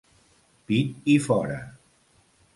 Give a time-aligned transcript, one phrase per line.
[0.71, 1.61] Pit i fora!